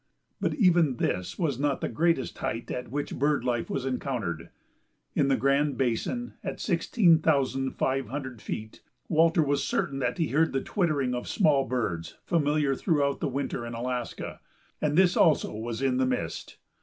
[0.39, 4.49] But even this was not the greatest height at which bird life was encountered.
[5.13, 10.29] In the Grand Basin, at sixteen thousand five hundred feet, Walter was certain that he
[10.29, 14.39] heard the twittering of small birds familiar throughout the winter in Alaska,
[14.81, 16.57] and this also was in the mist.